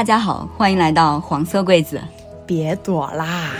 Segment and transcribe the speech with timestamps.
[0.00, 2.00] 大家好，欢迎来到黄色柜子。
[2.46, 3.50] 别躲啦！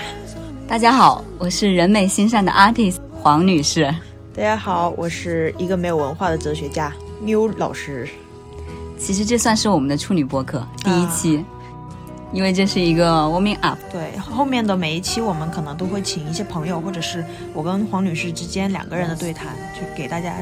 [0.66, 3.94] 大家好，我是人美心善的 artist 黄女士。
[4.34, 6.90] 大家好，我是一个没有文化的哲学家
[7.20, 8.08] 妞老师。
[8.98, 11.44] 其实这算是我们的处女播客第一期，
[12.32, 13.78] 因为这是一个 warming up。
[13.90, 20.34] 对，后面的每一期我们可能都会请一些朋友，或者是我跟黄女士之间两个人的对谈，就给大家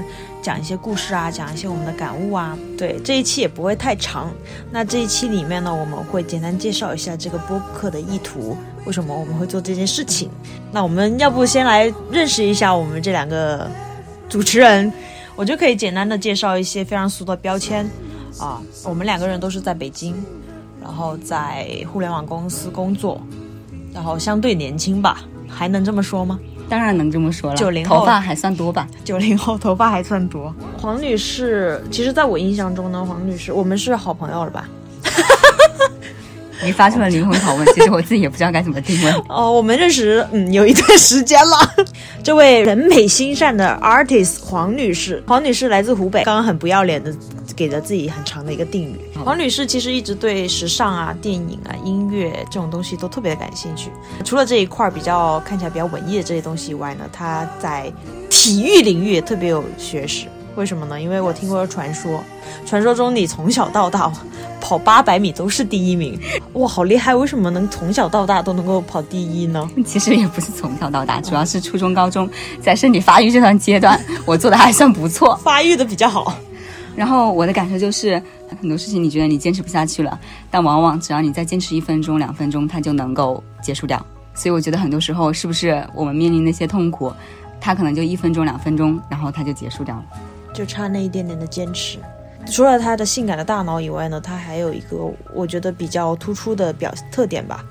[0.42, 2.56] 讲一些故事啊，讲一些我们的感悟啊。
[2.77, 4.30] 对，这一期也不会太长。
[4.70, 10.28] 那这一期里面呢，我们会简单介绍一下这个播客的意图，为什么我们会做这件事情。
[10.70, 13.70] 那我们要不先来认识一下我们这两个
[14.28, 14.92] 主持人，
[15.34, 17.89] 我就可以简单的介绍一些非常俗的标签。
[18.39, 20.14] 啊，我们两个人都是在北京，
[20.89, 23.20] 然后在互联网公司工作，
[23.92, 26.39] 然后相对年轻吧，还能这么说吗？
[26.67, 27.56] 当然能这么说了。
[27.56, 28.89] 九零后头发还算多吧？
[29.05, 30.53] 九零后头发还算多。
[30.81, 34.66] 黄女士，其实在我印象中呢，黄女士，我们是好朋友了吧？
[36.64, 39.12] 你发出了灵魂拷问，其实我自己也不知道该怎么定位。
[39.28, 41.86] 哦，我们认识嗯有一段时间了。
[42.25, 47.14] 这位人美心善的 artist 黄女士，黄女士来自湖北，刚刚很不要脸的
[47.59, 48.97] 给了自己很长的一个定语。
[49.25, 53.91] 黄女士其实一直对时尚啊、电影啊、音乐这种东西都特别的感兴趣。
[54.25, 57.92] 除了这一块比较看起来比较文艺的这些东西以外呢，她在
[58.31, 60.27] 体育领域也特别有学识。
[60.55, 61.00] 为什么呢？
[61.00, 62.20] 因为我听过传说，
[62.67, 64.11] 传说中你从小到大
[64.61, 66.19] 跑八百米都是第一名，
[66.55, 67.15] 哇，好厉害！
[67.15, 69.70] 为什么能从小到大都能够跑第一呢？
[69.87, 72.28] 其实也不是从小到大，主要是初中、高中
[72.61, 76.34] 在身体发育这段阶段，我做的还算不错，发育的比较好。
[76.98, 78.20] 然后我的感受就是，
[78.60, 80.18] 很多事情你觉得你坚持不下去了，
[80.50, 84.04] 但往往只要你再坚持一分钟、两分钟，它就能够结束掉。
[84.34, 87.12] 所以我觉得很多时候，是不是我们面临那些痛苦，
[87.60, 90.04] 它可能就一分钟、两分钟，然后它就结束掉了。
[90.53, 91.98] 就差那一点点的坚持。
[92.50, 94.97] 除了他的性感的大脑以外呢，他还有一个
[95.32, 97.64] 我觉得比较突出的表特点吧。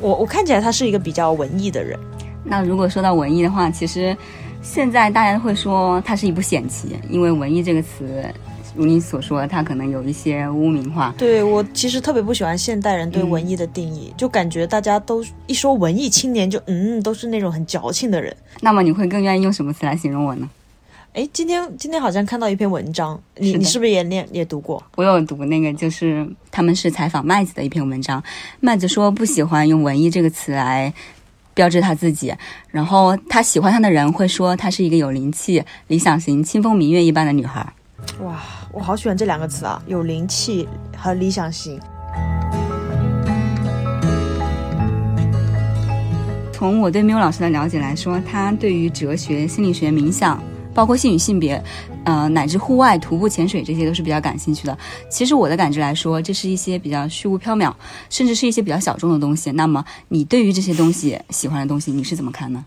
[0.00, 1.98] 我我看起来他是一个比较文艺的人。
[2.42, 4.16] 那如果说到文艺的话，其实
[4.62, 8.24] 现在大家会说它是一部险棋，因为文艺这个词，
[8.74, 11.14] 如你所说，它可能有一些污名化。
[11.18, 18.34] 对我其实特别不喜欢现代人对文艺的定义，就感觉大家都一说文艺青年，就嗯，都是那种很矫情的人。
[18.60, 20.48] 那么你会更愿意用什么词来形容我呢？
[21.14, 24.82] 哎，今天今天好像看到一篇文章，你你是不是也念也读过？
[24.96, 28.22] 我有读那个，就是他们是采访麦子的一篇文章。
[28.60, 30.90] 麦子说不喜欢用“文艺”这个词来
[31.52, 32.34] 标志他自己，
[32.70, 37.70] 然后他喜欢他的人会说她是一个有灵气、理想型、清风明月一般的女孩。
[38.22, 38.40] 哇，
[38.72, 40.66] 我好喜欢这两个词啊，有灵气
[40.96, 41.78] 和理想型。
[46.52, 50.42] 从我对缪老师的了解来说，他对于哲学、心理学、冥想。
[50.74, 51.62] 包括性与性别，
[52.04, 54.78] 呃，乃至户外徒步、潜水，这些都是比较感兴趣的。
[55.10, 57.70] 其实我的感知来说，这是一些比较虚无缥缈，
[58.08, 59.50] 甚至是一些比较小众的东西。
[59.52, 62.64] 那么，你对于这些东西喜欢的东西，你是怎么看呢？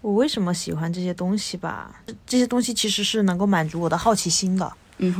[0.00, 1.94] 我为什么喜欢这些东西吧？
[2.26, 4.72] 这些东西其实是能够满足我的好奇心的。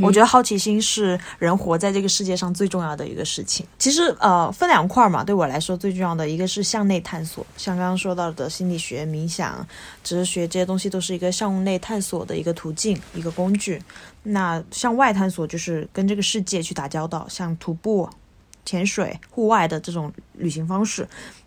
[0.03, 3.67] 我觉得好奇心是人活在这个世界上最重要的一个事情。
[3.79, 9.67] 其实，呃，分两块嘛，对我来说最重要的一个是向内探索，像刚刚说到的心理学、冥想、
[10.03, 13.83] 哲学这些东西，都是一个向内探索的一个途径、一个工具。
[14.23, 18.09] 那向外探索就是跟这个世界去打交道，像徒步、
[18.65, 21.07] 潜水、户外的这种旅行方式。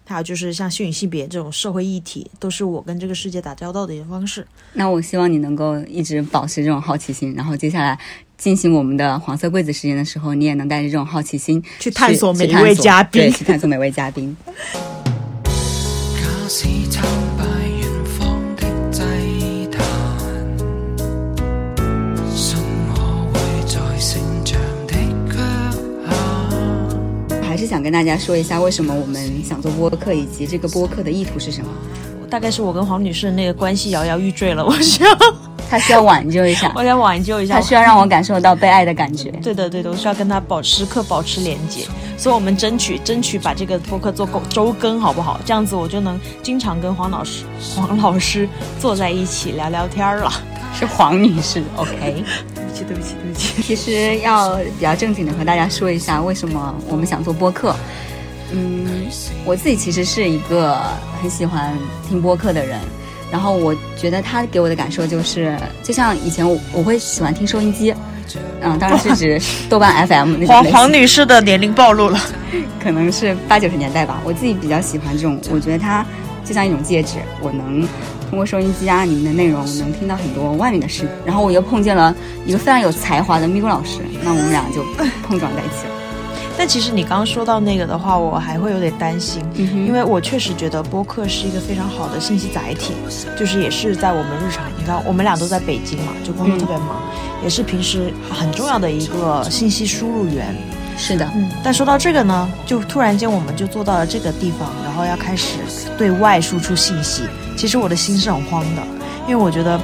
[0.10, 4.48] 还有就是像性与性别这种社会议题，都是我跟这个世界打交道的一个方式。
[4.72, 8.00] 那我希望你能够一直保持这种好奇心，然后接下来
[8.38, 14.38] 进行我们的黄色柜子时间的时候，你也能带着这种好奇心去探索每一位嘉宾，对，去探索每位嘉宾。
[27.58, 31.72] 还是想跟大家说一下，为什么我们想做播客，以及这个播客的意图是什么。
[32.30, 35.10] 大概是我跟黄女士那个关系摇摇欲坠了，我需要，
[35.68, 39.32] 她需要挽救一下， 我想挽救一下，她需要让我感受到被爱的感觉。
[39.42, 41.82] 对的，对的，我需要跟她保时刻保持连接，
[42.16, 45.40] 所以我们争取争取把这个播客做够周更，好不好？
[45.44, 47.44] 这样子我就能经常跟黄老师
[47.76, 48.48] 黄老师
[48.80, 50.32] 坐在一起聊聊天了。
[50.76, 52.24] 是黄女士，OK。
[52.84, 53.62] 对不起，对不起。
[53.62, 57.76] 其实要比较正经的和大家说一下，为什么我们想做播客。
[58.52, 59.08] 嗯，
[59.44, 60.80] 我自己其实是一个
[61.22, 61.78] 很喜欢
[62.08, 62.80] 听播客的人，
[63.32, 67.94] 然后我觉得他给我的感受就是，就像以前我我会喜欢听收音机，
[68.62, 70.48] 嗯，当然是指豆瓣 FM 那种。
[70.48, 72.20] 黄黄女士的年龄暴露了，
[72.82, 74.22] 可能是八九十年代吧。
[74.24, 76.06] 我自己比较喜欢这种，我觉得它
[76.46, 77.86] 就像一种戒指，我能。
[78.30, 81.08] 通过收音机啊，里面的内容能听到很多外面的事。
[81.26, 82.16] 然后我又碰见了
[82.46, 84.84] 一个非常有才华的咪咕老师，那我们俩就
[85.24, 85.94] 碰撞在一起了。
[86.60, 92.94] 但其实你刚刚说到那个的话，我还会有点担心，因为我确实觉得播客是一个非常好的信息载体，
[93.38, 97.02] 就是也是在我们日常，你看我们俩都在北京嘛，就工作特别忙，
[97.44, 100.56] 也是平时很重要的一个信息输入源。
[100.98, 101.48] 是的，嗯。
[101.64, 105.60] 但说到这个呢，就突然间我们就做到了这个地方，然后要开始
[105.98, 107.24] 对外输出信息。
[107.56, 108.82] 其实我的心是很慌的，
[109.28, 109.80] 因为我觉得，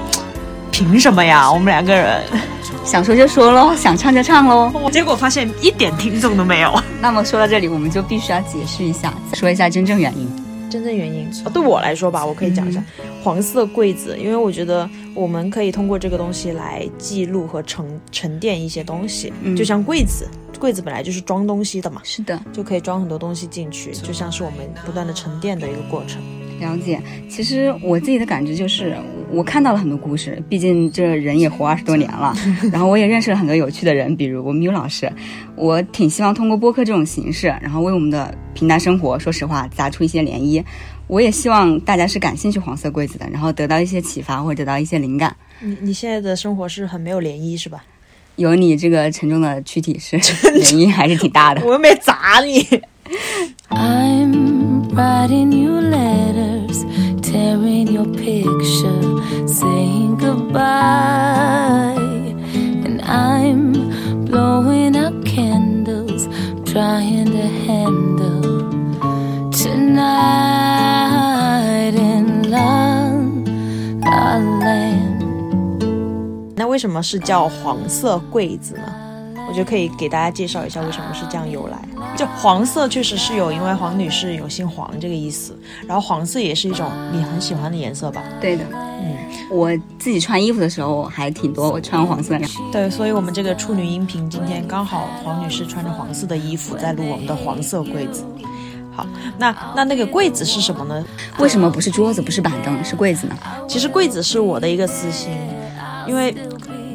[0.72, 1.50] 凭什么呀？
[1.52, 2.22] 我们两个人。
[2.84, 4.72] 想说就说喽，想唱就唱喽。
[4.92, 6.74] 结果发现一点听众都没有。
[7.00, 10.28] 那么说到这里，我们就必须要解释一下，说一下真正原因。
[10.70, 12.84] 真正原因，对我来说吧，我可以讲一下
[13.24, 20.28] 黄色柜子，因为我觉得我们可以通过这个东西来记录和沉沉淀一些东西，就像柜子，
[20.64, 26.22] 柜子本来就是装东西的嘛，是的，就可以装很多东西进去，就像是我们不断的沉淀的一个过程。
[26.62, 28.96] 了解，其实我自己的感觉就是，
[29.30, 32.34] 我看到了很多故事，毕竟这人也活二十多年了，
[32.72, 35.12] 然后我也认识了很多有趣的人，比如我们 u 老师，
[35.58, 40.64] 我挺希望通过播客这种形式，然后为我们的平淡生活，说实话砸出一些涟漪。
[41.08, 45.36] 我也希望大家是感兴趣黄色柜子的，然后得到一些启发或者得到一些灵感。
[45.60, 47.84] 你你现在的生活是很没有涟漪是吧？
[48.36, 50.18] 有你这个沉重的躯体是
[50.54, 51.62] 原因还是挺大的。
[51.66, 52.66] 我又没砸你。
[53.70, 56.84] I'm writing you letters,
[57.22, 61.96] tearing your picture, saying goodbye.
[62.86, 66.28] And I'm blowing out candles,
[66.66, 68.73] trying to handle
[76.74, 78.92] 为什么是叫黄色柜子呢？
[79.48, 81.78] 我觉得可以给大家介绍一下为什么是这样由来。
[82.18, 85.56] 就黄色确实是有，因为黄女士有姓黄这个意思。
[85.88, 88.24] 然后黄色也是一种你很喜欢的颜色吧？
[88.42, 89.16] 对的，嗯，
[89.52, 92.48] 我自己穿衣服的时候还挺多，我穿黄色的。
[92.72, 98.26] 对，所以我们这个处女音频今天刚好黄女士穿着黄色的衣服在录我们的黄色柜子。
[98.96, 99.06] 好，
[99.38, 101.06] 那那那个柜子是什么呢？
[101.38, 103.38] 为什么不是桌子，不是板凳，是柜子呢？
[103.68, 105.32] 其实柜子是我的一个私心，
[106.08, 106.36] 因为。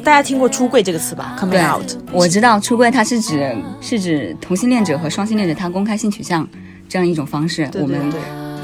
[0.03, 6.47] 大家听过“出柜”这个词吧？Coming out，我知道出柜它是指是指同性恋者和双性恋者他公开性取向
[6.87, 7.69] 这样一种方式。
[7.75, 8.11] 我们。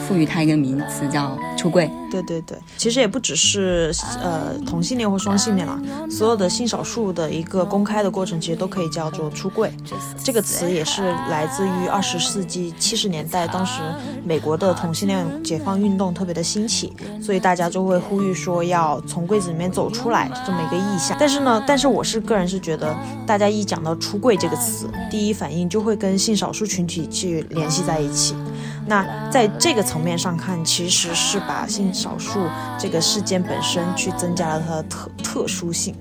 [0.07, 1.89] 赋予它一个名词叫出柜。
[2.11, 3.93] 对对对，其实也不只是
[4.23, 5.77] 呃同性恋或双性恋了，
[6.09, 9.69] 所有的性少数的一个公开的过程，其实都可以叫做出柜。
[10.23, 13.81] 这个词也是来自于二十世纪七十年代，当时
[14.23, 21.17] 美国的同性恋解放运动特别的兴起，所以大家就会呼吁说要从柜子里面走出来这么一个意向。
[21.19, 22.95] 但是呢，但是我是个人是觉得，
[23.27, 28.35] 大家一讲到出柜这个词，第一反应就会跟性少数群体去联系在一起。
[28.87, 32.39] 那在这个层面上看，其实是把性少数
[32.79, 35.95] 这个事件本身去增加了它的特特殊性，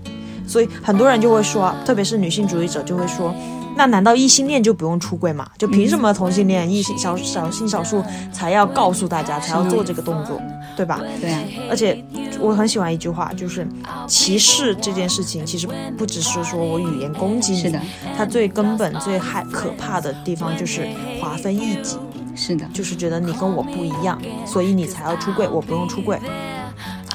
[0.46, 3.34] 所以很多人就会说，特别是女性主义者就会说，
[3.76, 5.48] 那难道异性恋就不用出柜吗？
[5.56, 10.40] 就凭什么同性恋、异性小小性少数才要告诉大家，才要做这个动作，
[10.76, 11.00] 对吧？
[11.20, 11.58] 对。
[11.70, 12.04] 而且
[12.38, 13.66] 我很喜欢一句话，就是
[14.06, 17.80] 歧视这件事情其实不只是说我语言攻击你，是的，
[18.16, 20.86] 它最根本、最害可怕的地方就是
[21.18, 21.96] 划分异己。
[22.34, 26.18] 是的，就是觉得你跟我不一样，所以你才要出柜，我不用出柜。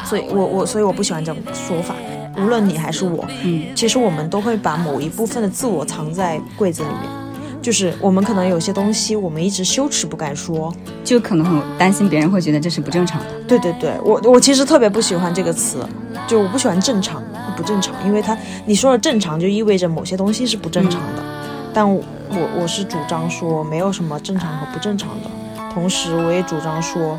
[0.05, 1.93] 所以我我所以我不喜欢这种说法。
[2.38, 7.19] 无论你还是我，嗯，其实我们都会把某一部分的自我藏在柜子里面。
[7.61, 10.73] 就是我们可能有些东西，我们一直羞耻不敢说，
[11.03, 13.25] 就可能很担心别人会觉得这是不正常的。
[13.45, 15.85] 对对对，我我其实特别不喜欢这个词，
[16.25, 17.21] 就我不喜欢正常
[17.57, 21.23] 不正常，因为它你说的正常就意味着某些东西是不正常的，
[21.73, 21.99] 但。
[22.31, 25.29] 我我是主张说没有什么正常和不正常的，
[25.74, 27.17] 同时我也主张说，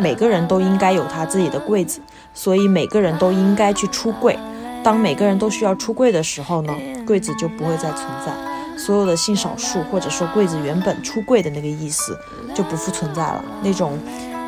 [0.00, 2.00] 每个人都应该有他自己的柜子，
[2.34, 4.38] 所以每个人都应该去出柜。
[4.82, 6.74] 当每个人都需要出柜的时候呢，
[7.06, 8.32] 柜子就不会再存在，
[8.76, 12.16] 所有的性少数或者说柜子原本出柜的那个意思
[12.54, 13.98] 就不复存在了，那种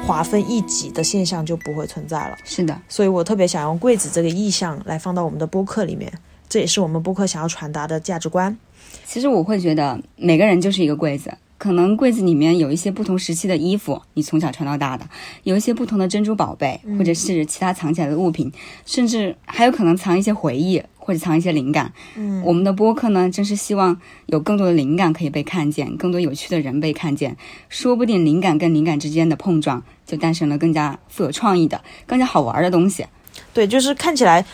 [0.06, 2.36] 划分异己的现象就不会存在了。
[2.44, 6.12] 是的，所以我特别想用柜子这个意象来放到我们的播客里面，
[6.48, 8.56] 这也是我们播客想要传达的价值观。
[9.04, 15.04] 其实我会觉得每个人就是一个柜子，可能柜子里面有一些不同时期的衣服，你从小穿到大的，
[15.42, 18.50] 有一些不同的珍珠宝贝，或者是其他藏起来的物品，
[18.86, 21.92] 甚至还有可能藏一些回忆，或者藏一些灵感。
[22.14, 27.36] 嗯，我们的播客呢，正是希望有更多的灵感可以被看见，更多有趣的人被看见，
[27.68, 33.04] 说不定灵感跟灵感之间的碰撞，就诞生了更加富有创意的、更加好玩的东西。
[33.52, 34.44] 对，就是看起来，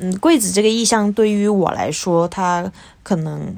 [0.00, 2.72] 嗯，柜子这个意象对于我来说，它
[3.02, 3.54] 可能。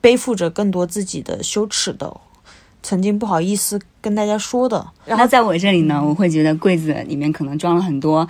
[0.00, 2.14] 背负着更多自己的羞耻的，
[2.82, 4.86] 曾经不好意思跟大家说的。
[5.04, 8.26] 然后在我这里呢，我会觉得柜子里面可能装了很多，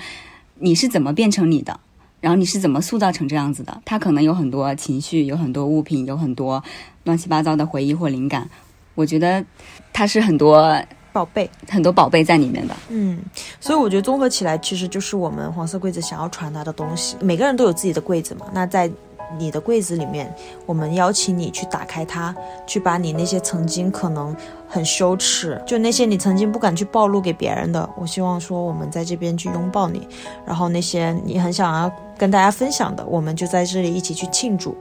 [0.56, 1.78] 你是怎么变成你的？
[2.20, 3.80] 然后你是怎么塑造成这样子的？
[3.84, 6.62] 他可能有很多情绪，有很多物品，有很多
[7.04, 8.50] 乱七八糟的回忆或灵感。
[8.96, 9.44] 我觉得
[9.92, 10.76] 他是很多
[11.12, 12.74] 宝贝，很多宝贝在里面的。
[12.88, 13.20] 嗯，
[13.60, 17.16] 所以我觉得综合起来，其实就是我们黄色柜子想要传达的东西。
[17.20, 18.90] 每个人都有自己的柜子嘛，那在
[19.36, 20.32] 你的柜子里面，
[20.64, 22.34] 我们邀请你去打开它，
[22.66, 24.34] 去把你那些曾经可能
[24.68, 30.06] 很羞耻，就那些你曾经不敢去暴露给别人的，我希望说我们在这边去拥抱你。
[30.46, 34.76] 然后那些你很想要跟大家分享的，我们就在这里一起去庆祝。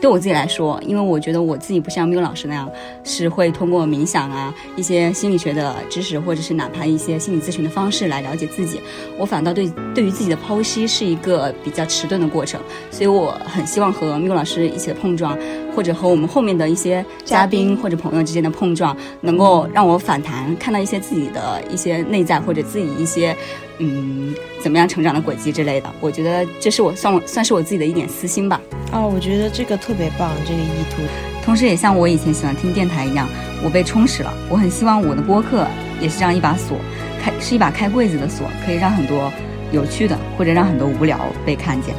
[0.00, 2.70] 对我自己来说，因为我觉得我自己不像缪老师那样，
[3.04, 8.80] 是会通过冥想啊、一些心理学的知识，或者是哪怕一些心理咨询的方式来了解自己。
[9.18, 12.58] 我反倒对对于自己的剖析是一个比较迟钝的过程，
[12.90, 15.38] 所以我很希望和缪老师一起的碰撞，
[15.76, 23.36] 或者和我们后面的一些嘉宾或者朋友之间的碰撞，能够让我反弹，看到一些自己的一些内在或者自己一些。
[23.82, 28.60] 嗯，怎么样成长的轨迹之类的，我觉得这是我算我算是我自己的一点私心吧。
[28.92, 31.00] 哦，我觉得这个特别棒，这个意图，
[31.42, 33.26] 同时也像我以前喜欢听电台一样，
[33.64, 34.30] 我被充实了。
[34.50, 35.66] 我很希望我的播客
[35.98, 36.76] 也是这样一把锁，
[37.22, 39.32] 开是一把开柜子的锁，可以让很多
[39.72, 41.94] 有趣的或者让很多无聊被看见。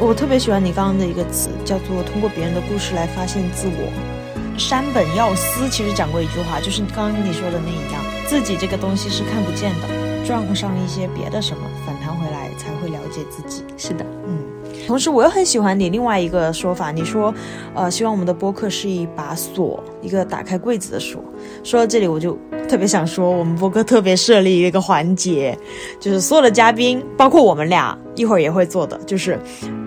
[0.00, 4.19] 我特别喜欢你刚刚的一个词，叫做通过别人的故事来发现自我。
[4.58, 9.88] 山本耀司其实讲过一句话，就是刚刚你说的那一样，自己这个东西是看不见的。
[10.26, 13.64] 撞上一些别的什么，反弹回来才会了解自己。
[13.76, 14.38] 是的，嗯。
[14.86, 17.34] 同时，我又很喜欢你另外一个说法，你说，
[17.74, 21.20] 呃，希望我们的播客是一把锁，一个打开柜子的锁。
[21.64, 22.38] 说到这里，我就
[22.68, 25.58] 特别想说，我们播客特别设立一个环节，
[25.98, 29.38] 就是所有的嘉宾，包括我们俩，一会儿也会做的，就是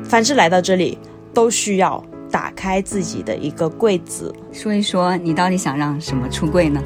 [0.03, 0.97] 凡是来到这里，
[1.33, 2.03] 都需要
[2.33, 6.81] 打开自己的一个柜子，说一说你到底想让什么出柜呢？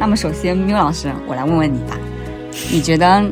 [0.00, 1.96] 那么，首先，缪老师，我来问问你吧。
[2.72, 3.22] 你觉得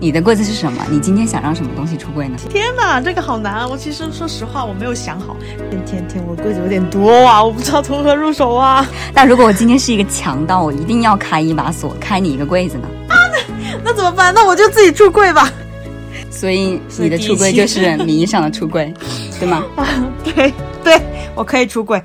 [0.00, 0.82] 你的柜子是什么？
[0.90, 2.38] 你今天想让什么东西出柜呢？
[2.48, 3.68] 天哪，这个好难啊！
[3.68, 5.36] 我其实说实话，我没有想好。
[5.70, 8.88] 天天天，我柜子有点多啊，我不知道从何入手啊。
[9.12, 12.88] 那如果我今天是一个强盗，我一定要开一把锁，开你一个柜子呢？
[13.08, 14.32] 啊，那那怎么办？
[14.32, 15.52] 那我就自己出柜吧。
[16.30, 18.92] 所以你的出柜就是名义上的出柜，
[19.38, 19.62] 对吗？
[19.76, 19.84] 啊，
[20.24, 20.52] 对
[20.84, 21.00] 对，
[21.34, 22.02] 我可以出柜。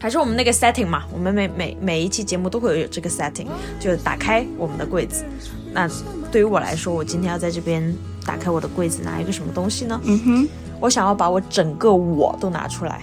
[0.00, 3.46] 还是我们那个 setting 嘛，我们每每每一期节目都会有这个 setting，
[3.78, 5.24] 就打开我们的柜子。
[5.72, 5.88] 那
[6.32, 10.00] 对于我来说，我今天要在这边打开我的柜子，拿一个什么东西呢？
[10.02, 10.48] 嗯哼，
[10.80, 13.00] 我想要把我整个我都拿出来。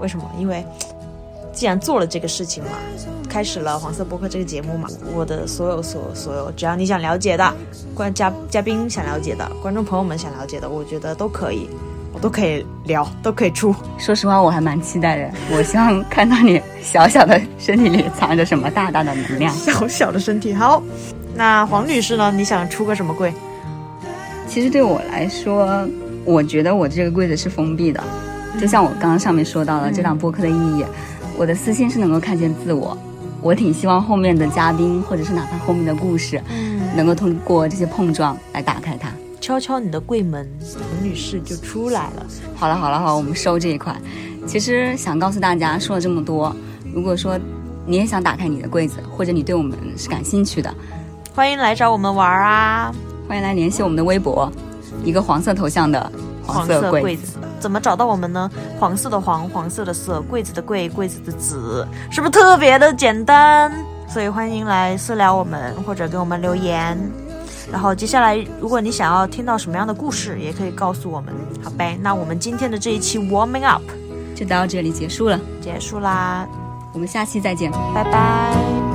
[0.00, 0.30] 为什么？
[0.38, 0.64] 因为
[1.58, 2.70] 既然做了这个事情嘛，
[3.28, 7.52] 开始了黄色播客这个节目嘛，我的所有所所有，只要你想了解的，
[7.96, 11.68] 观嘉嘉宾想了解的，观众朋友们想了解的，我觉得都可以。
[12.12, 13.74] 我都可以聊，都可以出。
[13.98, 15.30] 说实话，我还蛮期待的。
[15.50, 19.52] 我希望看到你小小的身体里藏着什么大大的能量。
[19.58, 20.80] 小小的身体，好。
[21.34, 22.30] 那黄女士呢？
[22.30, 23.34] 你想出个什么柜？
[24.46, 25.86] 其实对我来说，
[26.24, 28.00] 我觉得我这个柜子是封闭的。
[28.58, 30.84] 就像我刚刚上面说到的，这档播客的意义，
[31.38, 32.98] 我的私心是能够看见自我。
[33.40, 39.08] 我挺希望后面的嘉宾，或者是哪怕后面的故事，嗯能够通过这些碰撞来打开它。
[39.40, 42.26] 敲敲你的柜门，陈女士就出来了。
[42.56, 43.94] 好了好了好，我们收这一块。
[44.48, 46.54] 其实想告诉大家，说了这么多，
[46.92, 47.38] 如果说
[47.86, 50.74] 你也想打开你的柜子，或者你对我们是感兴趣的，
[51.32, 52.92] 欢迎来找我们玩啊！
[53.28, 54.50] 欢迎来联系我们的微博，
[55.04, 56.10] 一个黄色头像的
[56.52, 57.38] 黄色柜子。
[57.60, 58.50] 怎么找到我们呢？
[58.78, 63.72] 黄色的黄，黄色的色，柜子的柜，柜子的子，是不是特别的简单？
[64.08, 66.96] 所以欢迎来私聊我们，或者给我们留言。
[67.70, 71.98] 然后接下来，如果你想要听到什么样的故事，也可以告诉我们，好呗。
[72.00, 73.82] 那我们今天的这一期 Warming Up
[74.34, 76.46] 就到这里结束了，结束啦。
[76.94, 78.87] 我们下期再见，拜拜。